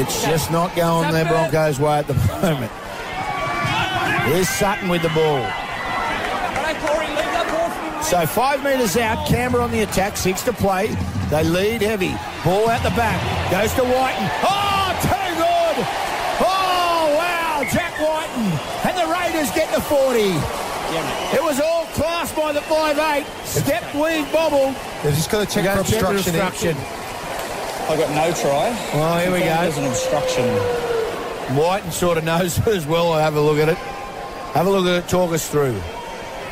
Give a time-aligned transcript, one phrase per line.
[0.00, 2.72] It's just not going their Broncos' way at the moment.
[4.32, 5.44] Here's Sutton with the ball.
[8.02, 10.86] So five metres out, Canberra on the attack, six to play.
[11.28, 12.16] They lead heavy.
[12.42, 13.20] Ball out the back.
[13.50, 14.30] Goes to Wighton.
[14.42, 15.84] Oh, too good!
[16.48, 18.48] Oh, wow, Jack Wighton.
[18.88, 20.18] And the Raiders get the 40.
[21.36, 23.26] It was all class by the 5'8.
[23.44, 24.74] Step, weave, bobble.
[25.04, 26.40] They've just got to check for the obstruction.
[26.40, 27.09] obstruction.
[27.90, 28.70] I got no try.
[28.94, 29.44] Well, here we go.
[29.46, 30.46] There's an obstruction.
[31.56, 33.12] White and sort of knows as well.
[33.12, 33.76] I'll have a look at it.
[34.54, 35.08] Have a look at it.
[35.08, 35.80] Talk us through.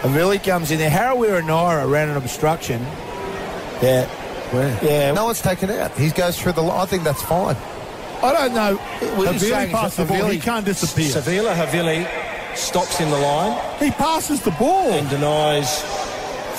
[0.02, 0.90] A Billy comes in there.
[0.90, 2.80] Harawira and Naera ran an obstruction.
[3.82, 4.06] Yeah.
[4.52, 4.78] Where?
[4.82, 5.12] Yeah.
[5.12, 5.92] No one's taken it out.
[5.96, 6.80] He goes through the line.
[6.80, 7.56] I think that's fine.
[8.22, 8.76] I don't know.
[9.16, 10.26] What Havili saying passed the ball.
[10.26, 11.10] He can't disappear.
[11.10, 12.06] Siliva Havili
[12.56, 14.90] stops in the line He passes the ball.
[14.90, 15.82] and denies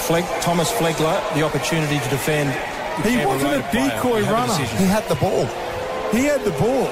[0.08, 2.50] Fleg, Thomas Flegler the opportunity to defend.
[3.04, 4.48] The He wasn't a decoy and a runner.
[4.48, 4.78] decision.
[4.78, 5.46] He had the ball.
[6.12, 6.88] He had the ball.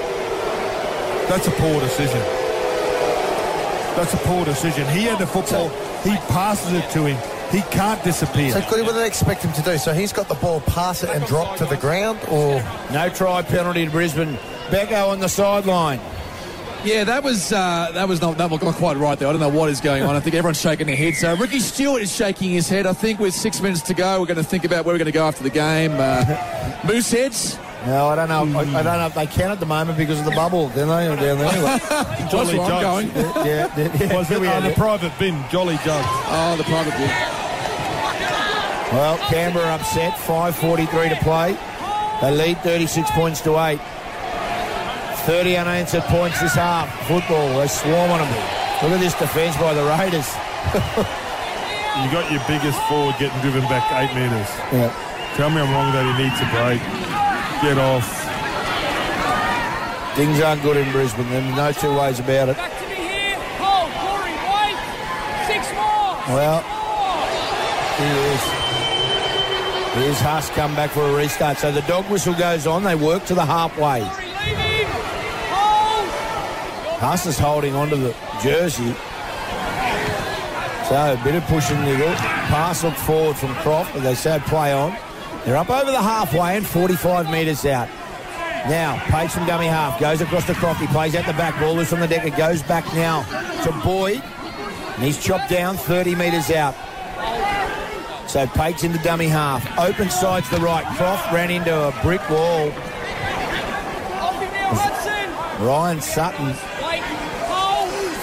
[1.29, 2.21] That's a poor decision.
[3.95, 4.87] That's a poor decision.
[4.89, 5.69] He had the football.
[6.03, 7.17] He passes it to him.
[7.51, 8.51] He can't disappear.
[8.51, 9.77] So, Goody, what do they expect him to do?
[9.77, 12.61] So he's got the ball, pass it and drop to the ground, or
[12.91, 14.37] No try penalty to Brisbane.
[14.69, 15.99] Becco on the sideline.
[16.83, 19.27] Yeah, that was uh, that was not, that was not quite right there.
[19.27, 20.15] I don't know what is going on.
[20.15, 21.15] I think everyone's shaking their head.
[21.15, 22.85] So Ricky Stuart is shaking his head.
[22.85, 25.07] I think with six minutes to go, we're going to think about where we're going
[25.07, 25.91] to go after the game.
[25.93, 26.23] Uh,
[26.83, 27.57] Mooseheads.
[27.85, 28.59] No, I don't know.
[28.59, 30.69] I, I don't know if they can at the moment because of the bubble.
[30.69, 31.07] Don't they?
[31.07, 31.79] Down there anyway.
[32.31, 33.07] Jolly where I'm going.
[33.45, 34.15] yeah, yeah, yeah.
[34.15, 35.43] Was it We on the private bin?
[35.51, 36.05] Jolly Judge.
[36.29, 37.09] Oh, the private bit.
[38.93, 40.13] Well, Canberra upset.
[40.13, 41.57] 5.43 to play.
[42.21, 43.79] They lead 36 points to 8.
[45.27, 46.87] 30 unanswered points this half.
[47.07, 48.31] Football, they swarm on them.
[48.81, 50.33] Look at this defence by the Raiders.
[51.97, 54.47] You got your biggest forward getting driven back eight metres.
[54.71, 54.93] Yeah.
[55.33, 56.77] Tell me I'm wrong that he needs a break.
[57.65, 58.05] Get off.
[60.15, 61.27] Things aren't good in Brisbane.
[61.29, 62.57] There's no two ways about it.
[62.57, 63.35] Back to me here.
[63.57, 64.77] Hold, Corey, wait.
[65.49, 66.37] Six more.
[66.37, 66.61] Well,
[67.97, 68.43] he is.
[70.05, 71.57] Here's Haas come back for a restart.
[71.57, 72.83] So the dog whistle goes on.
[72.83, 74.01] They work to the halfway.
[74.01, 75.01] Corey, leave him.
[75.49, 76.09] Hold.
[76.99, 78.93] Haas is holding onto the jersey.
[80.89, 82.13] So a bit of push and niggle.
[82.47, 84.97] Pass look forward from Croft, but they say play on.
[85.45, 87.87] They're up over the halfway and 45 metres out.
[88.67, 90.81] Now, Paix from dummy half, goes across to Croft.
[90.81, 92.25] He plays out the back, ball loose from the deck.
[92.25, 93.23] It goes back now
[93.63, 94.23] to Boyd.
[94.95, 96.73] And he's chopped down 30 metres out.
[98.27, 99.77] So Paix into dummy half.
[99.77, 100.85] Open side to the right.
[100.97, 102.69] Croft ran into a brick wall.
[104.19, 105.65] Off him now, Hudson.
[105.65, 106.76] Ryan Sutton.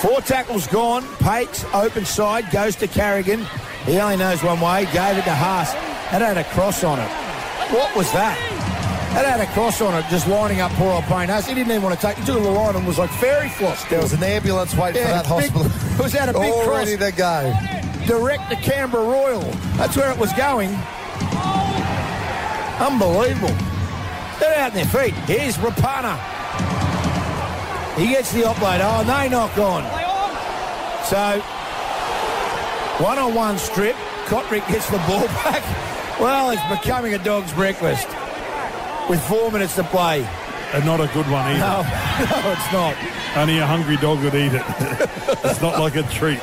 [0.04, 1.02] Four tackles gone.
[1.20, 3.46] Paix, open side, goes to Carrigan.
[3.86, 4.84] He only knows one way.
[4.92, 5.72] Gave it to Haas.
[6.12, 7.08] That had a cross on it.
[7.72, 8.36] What was that?
[9.14, 11.46] That had a cross on it, just lining up poor old Payne Haas.
[11.46, 12.16] He didn't even want to take.
[12.18, 13.82] He took the line and was like fairy floss.
[13.88, 15.66] there was an ambulance waiting for that big- hospital.
[15.66, 16.76] It was at a big All cross.
[16.86, 17.52] ready to go.
[18.06, 19.40] Direct to Canberra Royal.
[19.78, 20.68] That's where it was going.
[22.78, 23.54] Unbelievable.
[24.40, 25.14] They're out on their feet.
[25.26, 26.18] Here's Rapana.
[27.96, 28.80] He gets the offload.
[28.82, 29.84] Oh, they knock on.
[31.06, 31.40] So,
[33.04, 33.94] one on one strip.
[34.26, 35.62] Cotric gets the ball back.
[36.18, 38.08] Well, it's becoming a dog's breakfast
[39.08, 40.26] with four minutes to play.
[40.72, 41.60] And not a good one either.
[41.60, 41.82] No,
[42.42, 42.96] no, it's not.
[43.36, 44.62] Only a hungry dog would eat it.
[45.44, 46.40] it's not like a treat.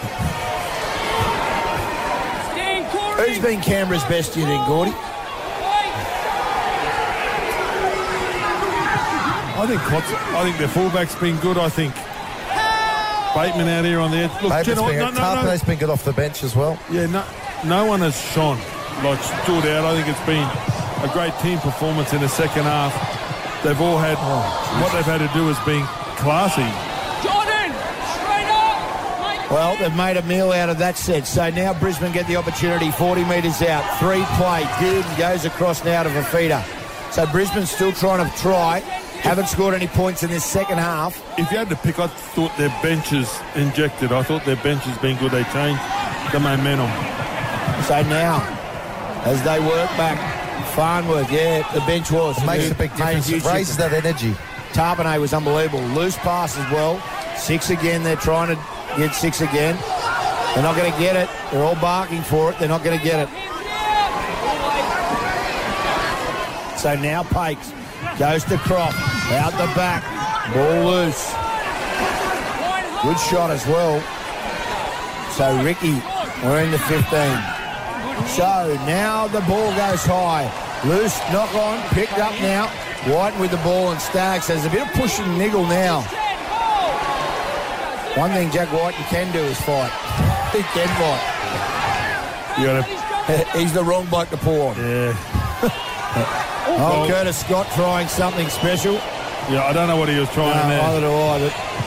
[3.17, 4.93] Who's been Canberra's best, you think, Gordy?
[9.61, 11.55] I think Kotz, I think their fullback's been good.
[11.59, 11.93] I think
[13.35, 14.31] Bateman out here on the edge.
[14.41, 14.91] Look, Bateman's you know what?
[14.91, 15.41] been, No, no, no.
[15.43, 16.79] Tarpe's been good off the bench as well.
[16.89, 17.23] Yeah, no,
[17.63, 18.57] no one has shone,
[19.05, 19.85] like stood out.
[19.85, 20.49] I think it's been
[21.05, 22.89] a great team performance in the second half.
[23.63, 25.85] They've all had, oh, what they've had to do has been
[26.17, 26.65] classy.
[27.21, 27.69] Jordan.
[28.17, 29.51] Straight up.
[29.51, 31.27] Well, they've made a meal out of that set.
[31.27, 32.89] So now Brisbane get the opportunity.
[32.89, 33.85] 40 metres out.
[33.99, 34.63] Three play.
[34.81, 36.65] Gooden goes across now to Fifita.
[37.13, 38.81] So Brisbane's still trying to try.
[39.21, 41.15] Haven't scored any points in this second half.
[41.37, 44.11] If you had to pick, I thought their benches injected.
[44.11, 45.31] I thought their bench has been good.
[45.31, 45.81] They changed
[46.33, 46.89] the momentum.
[47.85, 48.41] So now,
[49.25, 50.17] as they work back,
[50.73, 52.41] Farnworth, yeah, the bench was.
[52.41, 53.29] It makes a Made big difference.
[53.29, 54.33] It raises that energy.
[54.73, 55.83] Tapine was unbelievable.
[55.89, 56.99] Loose pass as well.
[57.37, 58.03] Six again.
[58.03, 58.61] They're trying to
[58.97, 59.75] get six again.
[60.55, 61.29] They're not going to get it.
[61.51, 62.59] They're all barking for it.
[62.59, 63.29] They're not going to get it.
[66.79, 67.71] So now Paix
[68.17, 68.97] goes to Croft.
[69.31, 70.03] Out the back.
[70.53, 71.31] Ball loose.
[73.03, 73.99] Good shot as well.
[75.31, 75.93] So Ricky,
[76.43, 77.01] we're in the 15.
[78.27, 80.45] So now the ball goes high.
[80.85, 82.67] Loose, knock on, picked up now.
[83.11, 84.47] White with the ball and Staggs.
[84.47, 86.01] There's a bit of push and niggle now.
[88.15, 89.91] One thing Jack Wighton can do is fight.
[90.51, 92.59] He can fight.
[92.59, 94.75] You gotta, He's the wrong bloke to pull on.
[94.75, 95.13] yeah,
[96.73, 98.93] Oh, oh Well- Curtis Scott trying something special.
[99.49, 99.65] yeah.
[99.65, 100.81] I don't know what he was No, trying there.
[100.81, 101.39] neither do I.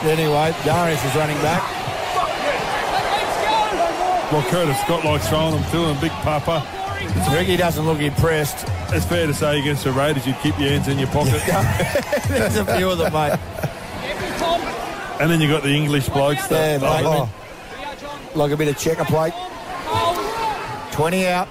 [0.02, 1.62] But anyway, Darius is running back.
[4.32, 6.66] Well, Curtis Scott likes throwing them to him, Big Papa.
[7.32, 8.66] Ricky doesn't look impressed.
[8.88, 11.40] It's fair to say against the Raiders, you'd keep your hands in your pocket.
[12.28, 13.38] There's a few of them, mate.
[15.20, 16.50] and then you got the English blokes.
[16.50, 17.28] Yeah, that, oh,
[18.34, 19.34] Like a bit of checker plate.
[20.92, 21.48] 20 out.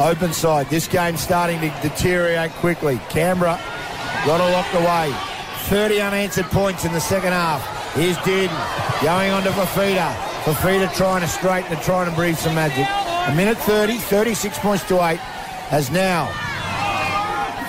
[0.00, 0.70] Open side.
[0.70, 3.00] This game's starting to deteriorate quickly.
[3.08, 3.58] Canberra
[4.24, 5.12] got it locked away.
[5.66, 7.60] 30 unanswered points in the second half.
[7.94, 10.14] Here's Dearden going on to Fifita.
[10.44, 12.86] Fifita trying to straighten and trying to breathe some magic.
[13.28, 15.18] A minute 30, 36 points to 8.
[15.70, 16.26] As now,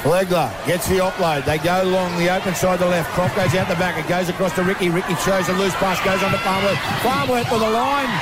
[0.03, 1.45] Flegler gets the offload.
[1.45, 3.09] They go long the open side, the left.
[3.11, 3.97] Croft goes out the back.
[3.97, 4.89] It goes across to Ricky.
[4.89, 6.79] Ricky shows a loose pass, goes on to Farnworth.
[7.01, 8.13] Farnworth with the line.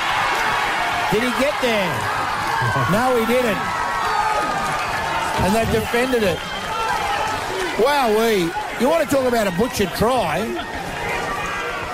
[1.11, 1.91] Did he get there?
[2.89, 3.76] No, he didn't.
[5.39, 6.39] And they've defended it.
[7.79, 8.51] Wow, we.
[8.79, 10.41] You want to talk about a butchered try?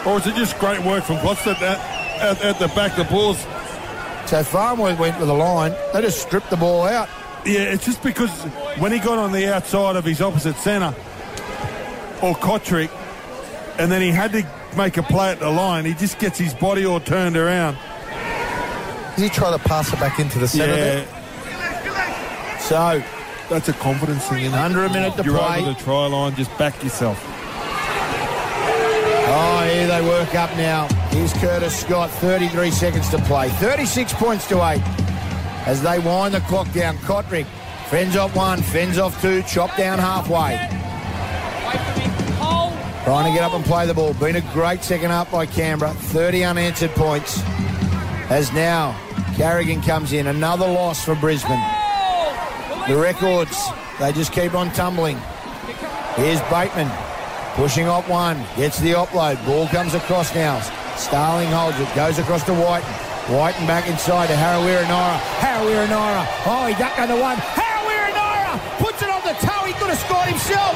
[0.06, 1.62] Or is it just great work from Gloucester at,
[2.22, 2.96] at, at the back?
[2.96, 3.40] The balls
[4.26, 5.74] So Farnworth went for the line.
[5.94, 7.10] They just stripped the ball out.
[7.46, 8.32] Yeah, it's just because
[8.80, 10.96] when he got on the outside of his opposite centre,
[12.22, 12.90] or Cotric,
[13.78, 14.48] and then he had to
[14.78, 17.78] make a play at the line, he just gets his body all turned around.
[19.18, 21.06] Is he try to pass it back into the centre there?
[22.60, 23.04] So
[23.50, 24.46] that's a confidence thing.
[24.46, 24.58] Isn't?
[24.58, 25.60] Under a minute to You're play.
[25.62, 27.22] over the try line, just back yourself.
[29.36, 30.88] Oh, here they work up now.
[31.10, 33.50] Here's Curtis Scott, 33 seconds to play.
[33.50, 34.82] 36 points to 8
[35.66, 36.98] as they wind the clock down.
[36.98, 37.46] Cotric
[37.90, 40.58] fends off one, fends off two, chop down halfway.
[43.06, 44.14] Trying to get up and play the ball.
[44.14, 45.94] Been a great second half by Canberra.
[45.94, 47.42] 30 unanswered points.
[48.30, 48.98] As now
[49.36, 50.28] Carrigan comes in.
[50.28, 51.62] Another loss for Brisbane.
[52.88, 53.70] The records,
[54.00, 55.18] they just keep on tumbling.
[56.16, 56.92] Here's Bateman
[57.56, 58.44] pushing up one.
[58.58, 59.44] Gets the offload.
[59.46, 60.60] Ball comes across now.
[60.98, 61.88] Starling holds it.
[61.96, 62.84] Goes across to White.
[63.32, 65.18] White and back inside to Harawira Naera.
[65.40, 66.28] Harawira Naera.
[66.46, 67.38] Oh, he ducked under one.
[67.38, 69.66] Harawira Naera puts it on the toe.
[69.66, 70.76] He could have scored himself.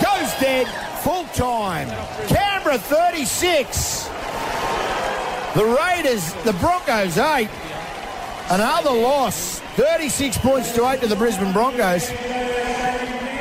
[0.00, 0.68] Goes dead.
[1.02, 1.88] Full time.
[2.28, 4.08] Canberra 36.
[5.54, 7.48] The Raiders, the Broncos 8.
[8.50, 9.60] Another loss.
[9.76, 12.08] 36 points to 8 to the Brisbane Broncos.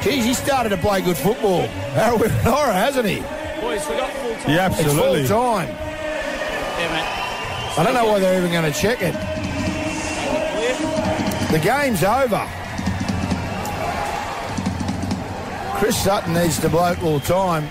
[0.04, 1.68] Geez, he started to play good football.
[1.94, 3.20] Harawira Naera, hasn't he?
[3.60, 4.50] Boys, we got full time.
[4.52, 5.26] Yeah, It's absolutely.
[5.28, 5.68] full time.
[5.68, 7.78] Yeah, mate.
[7.80, 9.14] I don't know why they're even going to check it.
[11.52, 12.48] The game's over.
[15.80, 17.68] Chris Sutton needs to blow full time.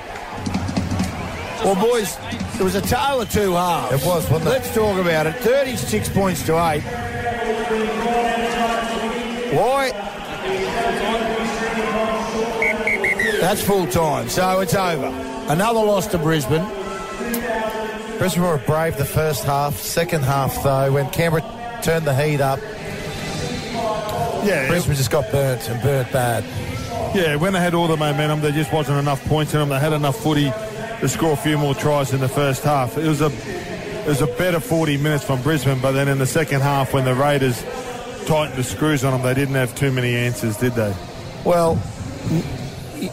[1.64, 2.16] Well, boys,
[2.58, 4.02] it was a tale of two halves.
[4.02, 4.50] It was, wasn't it?
[4.50, 5.34] Let's talk about it.
[5.36, 6.82] 36 points to 8.
[9.52, 9.90] Why?
[13.40, 15.06] That's full time, so it's over.
[15.48, 16.66] Another loss to Brisbane.
[18.18, 19.76] Brisbane were brave the first half.
[19.76, 21.42] Second half, though, when Canberra
[21.82, 22.58] turned the heat up,
[24.44, 26.44] Yeah, Brisbane just got burnt and burnt bad.
[27.14, 27.36] yeah.
[27.36, 29.68] When they had all the momentum, there just wasn't enough points in them.
[29.70, 30.52] They had enough footy
[31.00, 32.98] to score a few more tries in the first half.
[32.98, 33.30] It was a
[34.08, 37.04] it was a better 40 minutes from Brisbane, but then in the second half, when
[37.04, 37.62] the Raiders
[38.24, 40.96] tightened the screws on them, they didn't have too many answers, did they?
[41.44, 41.78] Well,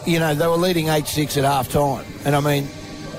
[0.06, 2.06] you know, they were leading 8 6 at half time.
[2.24, 2.70] And I mean,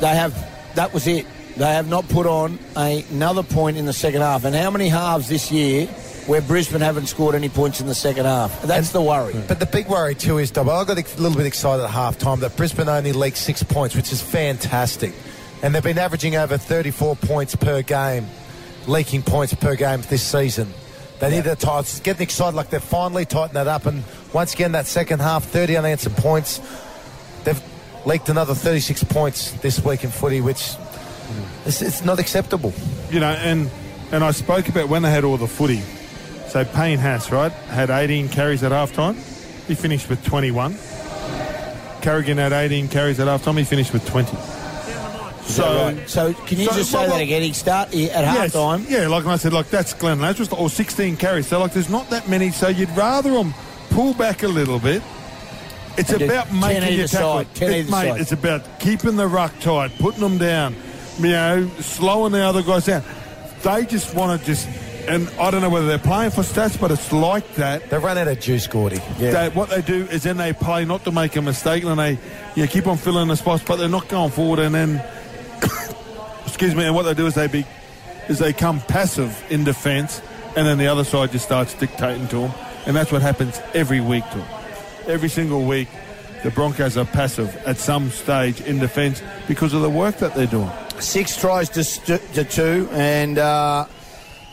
[0.01, 0.33] they have,
[0.75, 1.27] that was it.
[1.59, 4.47] They have not put on a, another point in the second half.
[4.47, 5.87] And how many halves this year
[6.27, 8.63] where Brisbane haven't scored any points in the second half?
[8.63, 9.35] That's the worry.
[9.49, 12.17] But the big worry too is, Dub, I got a little bit excited at half
[12.17, 15.13] time that Brisbane only leaked six points, which is fantastic.
[15.63, 18.27] And they've been averaging over 34 points per game,
[18.87, 20.73] leaking points per game this season.
[21.19, 23.87] They need tighten, it's getting excited like they've finally tightened that up.
[23.87, 26.61] And once again, that second half, 30 unanswered points.
[27.45, 27.61] They've
[28.05, 31.69] leaked another 36 points this week in footy, which hmm.
[31.69, 32.75] it's, it's not acceptable.
[33.11, 33.71] you know, and
[34.13, 35.83] and I spoke about when they had all the footy.
[36.49, 39.17] So Payne Haas, right, had 18 carries at half time.
[39.67, 40.77] He finished with 21.
[42.03, 43.57] Carrigan had 18 carries at half time.
[43.57, 44.37] He finished with 20.
[45.47, 46.09] So, Right.
[46.11, 47.43] So can you So, just say well, that again?
[47.43, 48.85] He start he- at half yes, time.
[48.89, 51.47] yeah, like I said, like that's Glenn Lazarus or 16 carries.
[51.47, 52.51] So like, there's not that many.
[52.51, 53.55] So you'd rather them
[53.91, 55.03] pull back a little bit.
[55.97, 57.33] It's And about making either your tackle.
[57.39, 58.21] side, 10 It- mate, side.
[58.21, 60.75] it's about keeping the ruck tight, putting them down.
[61.19, 63.03] You know, slowing the other guys down.
[63.63, 64.69] They just want to just
[65.09, 67.89] and I don't know whether they're playing for stats, but it's like that.
[67.91, 69.01] They've run out of juice, Gordy.
[69.21, 69.31] Yeah.
[69.31, 72.19] That what they do is then they play not to make a mistake, and they
[72.57, 74.59] yeah keep on filling the spots, but they're not going forward.
[74.59, 75.01] And then,
[76.57, 77.67] excuse me, and what they do is they be
[78.31, 80.23] is they come passive in defence,
[80.57, 82.53] and then the other side just starts dictating to them,
[82.87, 84.49] and that's what happens every week to them.
[85.07, 85.87] Every single week,
[86.45, 90.47] the Broncos are passive at some stage in defence because of the work that they're
[90.47, 90.71] doing.
[90.99, 93.85] Six tries to, st- to two, and uh,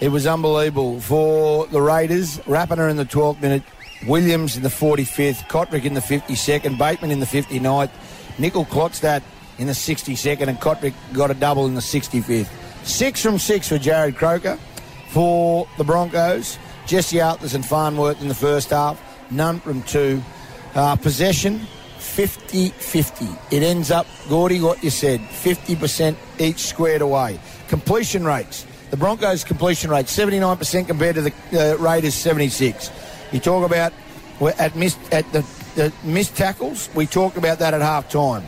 [0.01, 2.37] it was unbelievable for the Raiders.
[2.39, 3.63] Rapana in the 12th minute,
[4.07, 7.91] Williams in the 45th, Cotric in the 52nd, Bateman in the 59th,
[8.35, 9.23] Nicoll-Klokstad
[9.57, 12.47] in the 62nd, and Cotric got a double in the 65th.
[12.85, 14.57] Six from six for Jarrod Croker.
[15.09, 16.57] For the Broncos,
[16.87, 20.21] Jesse Arthars and Farnworth in the first half, none from two.
[20.73, 21.59] Uh, possession,
[21.99, 23.25] 50 50.
[23.51, 27.39] It ends up, Gordy, what you said, 50% each squared away.
[27.67, 28.65] Completion rates.
[28.89, 32.91] The Broncos' completion rate, 79% compared to the uh, Raiders' 76.
[33.31, 33.93] You talk about
[34.59, 35.41] at, missed, at the,
[35.75, 38.43] the missed tackles, we talked about that at half time.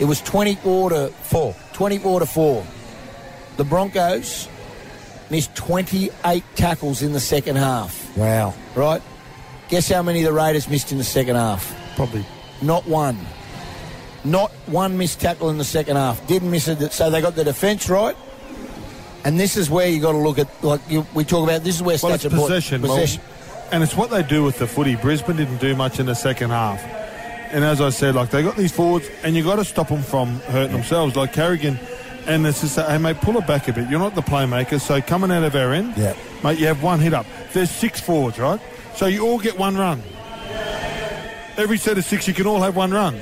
[0.00, 1.54] It was 24 to 4.
[1.74, 2.66] 24 to 4.
[3.58, 4.48] The Broncos
[5.30, 8.54] missed 28 tackles in the second half, Wow.
[8.74, 9.02] right?
[9.68, 11.72] Guess how many the Raiders missed in the second half?
[11.96, 12.24] Probably
[12.62, 13.18] Not one.
[14.24, 16.26] Not one missed tackle in the second half.
[16.26, 16.92] Didn't miss it.
[16.92, 18.16] So they got the defence right.
[19.24, 21.62] And this is where you got to look at, like you, we talk about.
[21.64, 22.48] This is where Well, stats it's important.
[22.48, 22.82] possession.
[22.82, 23.22] Well, Possession.
[23.72, 24.96] and it's what they do with the footy.
[24.96, 26.82] Brisbane didn't do much in the second half.
[27.52, 30.02] And as I said, like they got these forwards, and you got to stop them
[30.02, 31.16] from hurting themselves.
[31.16, 31.78] Like Carrigan,
[32.26, 33.88] and it's just, hey mate, pull it back a bit.
[33.90, 36.14] You're not the playmaker, so coming out of our end, Yeah.
[36.44, 37.26] mate, you have one hit up.
[37.52, 38.60] There's six forwards, right?
[38.94, 40.02] So you all get one run.
[41.56, 43.20] Every set of six, you can all have one run.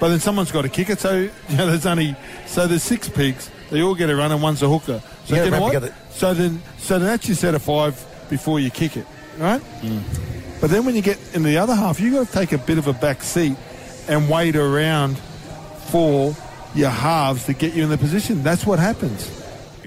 [0.00, 1.16] But then someone's got to kick it, so
[1.48, 2.14] you know, there's only
[2.46, 3.50] so there's six pigs.
[3.70, 5.02] They all get a run, and one's a hooker.
[5.24, 5.92] So you know what?
[6.10, 9.60] So then, so then that's your set of five before you kick it, right?
[10.60, 12.78] But then when you get in the other half, you've got to take a bit
[12.78, 13.56] of a back seat
[14.08, 15.16] and wait around
[15.90, 16.34] for
[16.74, 18.42] your halves to get you in the position.
[18.42, 19.30] That's what happens.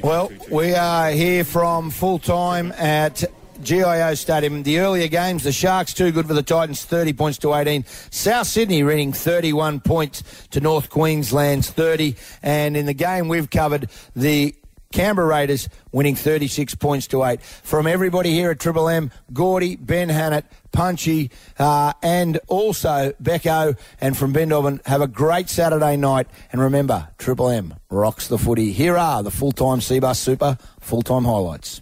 [0.04, 3.24] Well, we are here from full time at
[3.62, 4.64] GIO Stadium.
[4.64, 7.86] The earlier games, the Sharks too good for the Titans, 30 points to 18.
[8.10, 12.16] South Sydney winning 31 points to North Queensland's 30.
[12.42, 14.56] And in the game we've covered, the
[14.92, 17.42] Canberra Raiders winning 36 points to 8.
[17.42, 24.16] From everybody here at Triple M, Gordy, Ben Hannant, Punchy, uh, and also Becco, and
[24.18, 26.28] from Ben Dobbin, have a great Saturday night.
[26.52, 28.72] And remember, Triple M rocks the footy.
[28.72, 31.82] Here are the full-time Seabus Super highlights.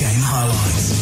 [0.00, 1.00] Game highlights.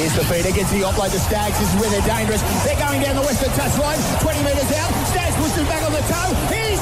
[0.00, 1.60] Here's the feeder, gets the offload to Staggs.
[1.60, 2.40] Is where they're dangerous.
[2.64, 4.88] They're going down the western touchline, 20 metres out.
[5.12, 6.32] Staggs pushes back on the toe.
[6.48, 6.79] Here's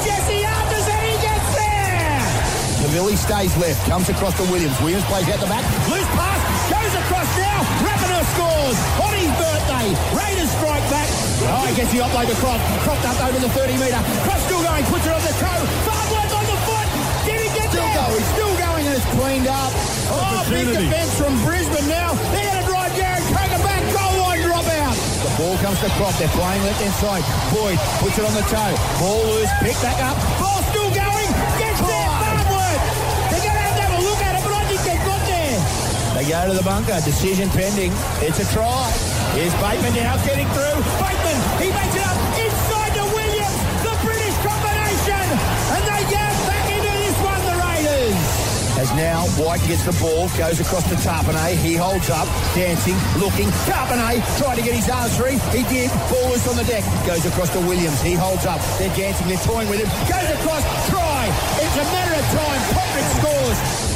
[2.88, 4.72] Havili stays left, comes across to Williams.
[4.80, 5.60] Williams plays out the back.
[5.92, 6.40] Loose pass,
[6.72, 7.60] goes across now.
[7.84, 9.92] Rapana scores on his birthday.
[10.16, 11.04] Raiders strike back.
[11.52, 12.56] Oh, he gets the offload across.
[12.88, 14.00] Cropped up over the 30 metre.
[14.24, 15.60] Cross still going, puts it on the toe.
[15.84, 16.88] Farnworth on the foot.
[17.28, 18.08] Did he get still there?
[18.08, 18.24] Going.
[18.32, 19.68] Still going and it's cleaned up.
[20.08, 22.16] Oh, big defence from Brisbane now.
[22.32, 23.84] They're going to drive Jarrod Croker back.
[23.92, 24.96] Goal line drop out.
[24.96, 26.16] The ball comes to Croft.
[26.16, 27.20] They're playing left inside.
[27.52, 28.72] Boyd puts it on the toe.
[28.96, 29.52] Ball loose.
[29.60, 30.16] Pick back up.
[30.40, 30.57] Ball
[36.18, 36.98] They go to the bunker.
[37.06, 37.94] Decision pending.
[38.18, 38.90] It's a try.
[39.38, 40.82] Here's Bateman now getting through.
[40.98, 41.38] Bateman.
[41.62, 43.58] He makes it up inside to Williams.
[43.86, 45.26] The British combination.
[45.78, 48.18] And they get back into this one, the Raiders.
[48.82, 51.54] As now White gets the ball, goes across to Tapine.
[51.54, 53.46] He holds up, dancing, looking.
[53.70, 55.38] Tapine tried to get his arms free.
[55.54, 55.86] He did.
[56.10, 56.82] Ball is on the deck.
[57.06, 58.02] Goes across to Williams.
[58.02, 58.58] He holds up.
[58.82, 59.30] They're dancing.
[59.30, 59.90] They're toying with him.
[60.10, 60.66] Goes across.
[60.90, 61.30] Try.
[61.62, 62.60] It's a matter of time.
[62.74, 63.87] Patrick scores.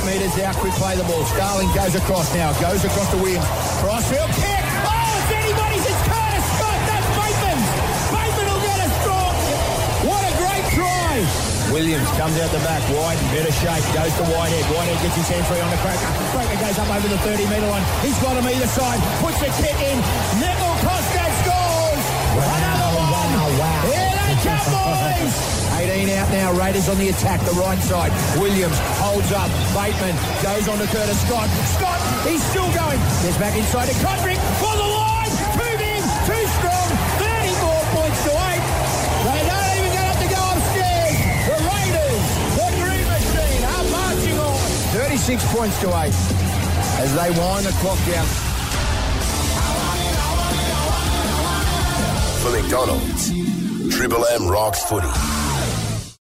[0.00, 0.56] Eight metres out.
[0.56, 1.24] Quick play the ball.
[1.24, 2.52] Starling goes across now.
[2.60, 3.44] Goes across to Williams.
[3.84, 4.64] Crossfield kick.
[4.86, 5.84] Oh, it's anybody's.
[5.84, 6.80] It's Curtis Scott.
[6.88, 7.58] That's Bateman.
[8.08, 9.28] Bateman will get a straw.
[10.08, 11.20] What a great try.
[11.72, 14.64] Williams comes out the back, wide better shape, goes to Whitehead.
[14.74, 16.10] Whitehead gets his hand free on the Croker.
[16.34, 17.84] Croker goes up over the 30 metre line.
[18.02, 19.98] He's got him either side, puts the kick in.
[20.42, 22.04] Nicoll-Klokstad scores.
[22.42, 23.10] Another one.
[23.12, 24.19] Come, boys.
[24.40, 26.52] 18 out now.
[26.56, 28.08] Raiders on the attack, the right side.
[28.40, 29.52] Williams holds up.
[29.76, 31.48] Bateman goes on to Curtis Scott.
[31.76, 32.96] Scott, he's still going.
[33.20, 35.28] Gets back inside to Cotric for the line.
[35.60, 36.88] Too big, too strong.
[37.20, 38.64] 34 points to 8.
[39.28, 41.16] They don't even get up to go upstairs.
[41.44, 42.24] The Raiders,
[42.56, 44.56] the Dream Machine, are marching on.
[44.96, 46.16] 36 points to 8
[47.04, 48.24] as they wind the clock down.
[52.40, 53.28] For McDonald's,
[53.88, 55.39] Triple M rocks footy.